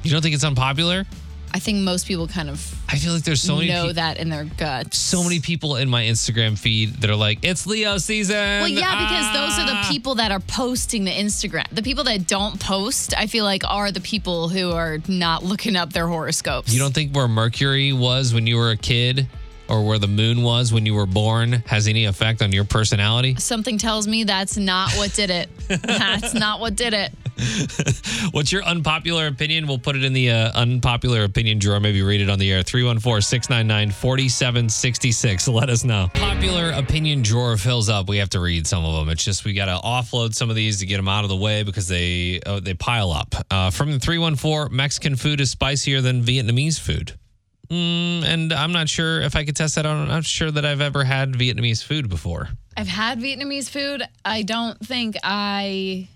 [0.03, 1.05] You don't think it's unpopular?
[1.51, 4.17] I think most people kind of I feel like there's so many know peop- that
[4.17, 4.99] in their guts.
[4.99, 8.95] so many people in my Instagram feed that are like, "It's Leo season." Well, yeah,
[9.07, 9.81] because those are Ah.
[9.87, 11.65] the people that are posting the Instagram.
[11.71, 15.75] The people that don't post, I feel like, are the people who are not looking
[15.75, 16.71] up their horoscopes.
[16.71, 19.27] You don't think where Mercury was when you were a kid,
[19.67, 23.35] or where the moon was when you were born, has any effect on your personality?
[23.39, 25.49] Something tells me that's not what did it.
[25.67, 27.11] that's not what did it.
[28.31, 29.67] What's your unpopular opinion?
[29.67, 31.79] We'll put it in the uh, unpopular opinion drawer.
[31.79, 32.63] Maybe read it on the air.
[32.63, 35.47] 314 699 4766.
[35.47, 36.09] Let us know.
[36.13, 38.09] Popular opinion drawer fills up.
[38.09, 39.09] We have to read some of them.
[39.09, 41.35] It's just we got to offload some of these to get them out of the
[41.35, 43.35] way because they uh, they pile up.
[43.49, 47.13] Uh, from the 314, Mexican food is spicier than Vietnamese food.
[47.69, 49.85] Mm, and I'm not sure if I could test that.
[49.85, 52.49] I'm not sure that I've ever had Vietnamese food before.
[52.75, 54.03] I've had Vietnamese food.
[54.25, 56.07] I don't think I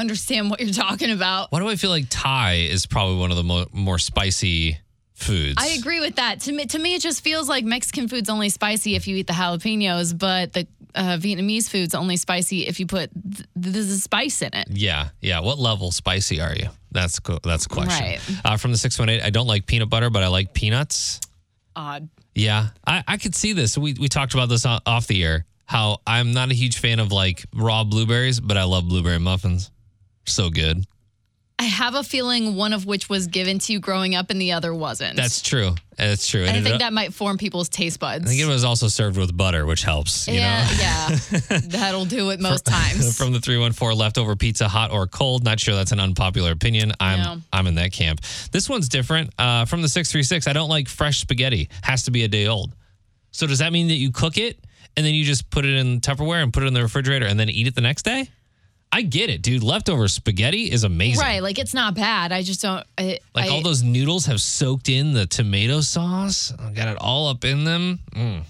[0.00, 1.50] understand what you're talking about.
[1.52, 4.78] Why do I feel like Thai is probably one of the mo- more spicy
[5.14, 5.54] foods?
[5.58, 6.40] I agree with that.
[6.40, 9.26] To me, to me, it just feels like Mexican food's only spicy if you eat
[9.26, 13.96] the jalapenos, but the uh, Vietnamese food's only spicy if you put th- th- the
[13.96, 14.68] spice in it.
[14.70, 15.40] Yeah, yeah.
[15.40, 16.68] What level spicy are you?
[16.90, 18.04] That's co- that's a question.
[18.04, 18.20] Right.
[18.44, 21.20] Uh, from the six one eight, I don't like peanut butter, but I like peanuts.
[21.74, 22.08] Odd.
[22.34, 23.76] Yeah, I, I could see this.
[23.76, 25.44] We we talked about this off the air.
[25.66, 29.70] How I'm not a huge fan of like raw blueberries, but I love blueberry muffins.
[30.28, 30.84] So good.
[31.58, 34.52] I have a feeling one of which was given to you growing up and the
[34.52, 35.16] other wasn't.
[35.16, 35.74] That's true.
[35.96, 36.42] That's true.
[36.42, 38.26] And I it- think that might form people's taste buds.
[38.26, 40.28] I think it was also served with butter, which helps.
[40.28, 40.76] You yeah, know.
[40.78, 41.58] yeah.
[41.64, 43.16] That'll do it most times.
[43.18, 45.44] From the 314 leftover pizza, hot or cold.
[45.44, 46.92] Not sure that's an unpopular opinion.
[47.00, 47.42] I'm.
[47.54, 48.20] I'm in that camp.
[48.52, 49.32] This one's different.
[49.38, 51.70] Uh, from the 636, I don't like fresh spaghetti.
[51.82, 52.74] Has to be a day old.
[53.30, 54.62] So does that mean that you cook it
[54.94, 57.40] and then you just put it in Tupperware and put it in the refrigerator and
[57.40, 58.28] then eat it the next day?
[58.92, 59.62] I get it, dude.
[59.62, 61.20] Leftover spaghetti is amazing.
[61.22, 62.32] Right, like it's not bad.
[62.32, 62.84] I just don't.
[62.96, 66.52] I, Like I, all those noodles have soaked in the tomato sauce.
[66.58, 67.98] I Got it all up in them.
[68.14, 68.42] Mm.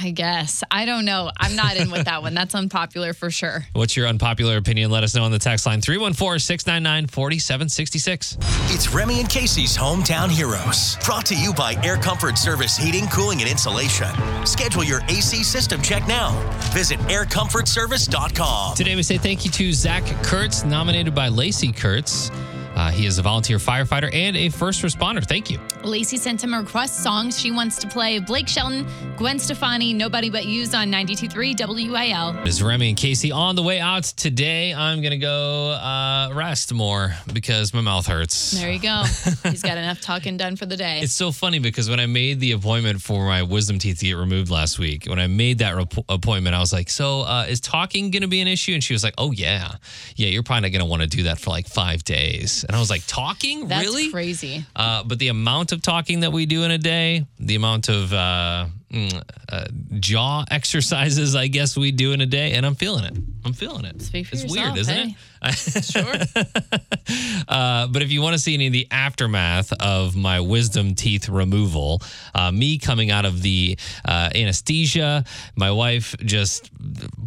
[0.00, 1.30] I guess I don't know.
[1.38, 2.34] I'm not in with that one.
[2.34, 3.66] That's unpopular for sure.
[3.72, 4.90] What's your unpopular opinion?
[4.90, 8.38] Let us know on the text line 314 699 4766.
[8.74, 10.96] It's Remy and Kasey's Hometown Heroes.
[11.04, 14.08] Brought to you by Air Comfort Service Heating, Cooling, and Insulation.
[14.46, 16.30] Schedule your AC system check now.
[16.72, 18.76] Visit aircomfortservice.com.
[18.76, 22.30] Today we say thank you to Zach Kurtz, nominated by Lacey Kurtz.
[22.78, 25.26] Uh, he is a volunteer firefighter and a first responder.
[25.26, 25.58] Thank you.
[25.82, 27.32] Lacey sent him a request song.
[27.32, 32.46] She wants to play Blake Shelton, Gwen Stefani, Nobody But You's on 92.3 WIL.
[32.46, 34.72] Is Remy and Kasey on the way out today?
[34.72, 38.52] I'm gonna go uh, rest more because my mouth hurts.
[38.52, 39.02] There you go.
[39.50, 41.00] He's got enough talking done for the day.
[41.00, 44.12] It's so funny because when I made the appointment for my wisdom teeth to get
[44.12, 47.58] removed last week, when I made that rep- appointment, I was like, "So, uh, is
[47.58, 49.72] talking going to be an issue?" And she was like, "Oh yeah,
[50.14, 50.28] yeah.
[50.28, 52.78] You're probably not going to want to do that for like five days." And I
[52.78, 54.64] was like, "Talking, That's really?" crazy.
[54.76, 58.12] Uh, but the amount of talking that we do in a day, the amount of
[58.12, 59.66] uh, uh,
[59.98, 63.16] jaw exercises, I guess we do in a day, and I'm feeling it.
[63.44, 63.96] I'm feeling it.
[63.96, 65.10] It's yourself, weird, isn't hey.
[65.10, 65.16] it?
[65.84, 66.04] Sure.
[67.48, 71.28] uh, but if you want to see any of the aftermath of my wisdom teeth
[71.28, 72.02] removal,
[72.34, 75.24] uh, me coming out of the uh, anesthesia,
[75.54, 76.70] my wife just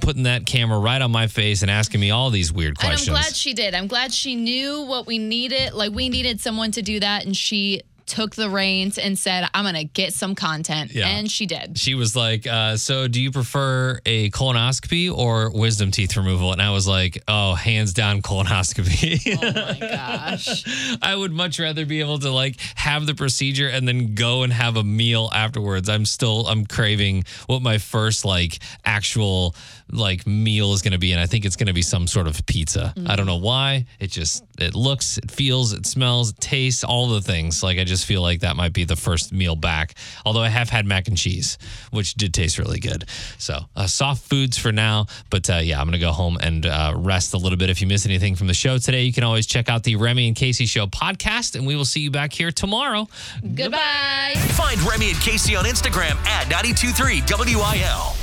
[0.02, 3.06] putting that camera right on my face and asking me all these weird And I'm
[3.06, 3.74] glad she did.
[3.74, 5.74] I'm glad she knew what we needed.
[5.74, 7.82] Like we needed someone to do that, and she
[8.12, 11.08] took the reins and said, "I'm gonna get some content," Yeah.
[11.08, 11.78] and she did.
[11.78, 16.62] She was like, uh, "So, do you prefer a colonoscopy or wisdom teeth removal?" And
[16.62, 20.98] I was like, "Oh, hands down, colonoscopy." Oh my gosh!
[21.02, 24.52] I would much rather be able to like have the procedure and then go and
[24.52, 25.88] have a meal afterwards.
[25.88, 29.56] I'm still I'm craving what my first like actual
[29.90, 32.28] like meal is going to be, and I think it's going to be some sort
[32.28, 32.94] of pizza.
[33.08, 33.86] I don't know why.
[34.00, 37.62] It just it looks, it feels, it smells, it tastes, all the things.
[37.64, 39.96] Like I just feel like that might be the first meal back.
[40.26, 41.58] Although I have had mac and cheese,
[41.92, 43.06] which did taste really good.
[43.38, 46.94] So uh, soft foods for now, but uh, yeah, I'm gonna go home and uh,
[46.96, 47.70] rest a little bit.
[47.70, 50.28] If you miss anything from the show today, you can always check out the Remy
[50.28, 53.08] and Kasey Show podcast, and we will see you back here tomorrow.
[53.56, 54.34] Goodbye.
[54.54, 57.24] Find Remy and Kasey on Instagram at 923
[57.56, 58.22] WIL.